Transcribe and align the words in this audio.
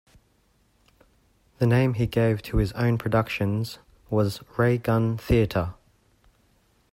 The 1.59 1.67
name 1.67 1.93
he 1.93 2.07
gave 2.07 2.41
to 2.41 2.57
his 2.57 2.71
own 2.71 2.97
productions 2.97 3.77
was 4.09 4.41
"Ray 4.57 4.79
Gun 4.79 5.15
Theater". 5.15 5.75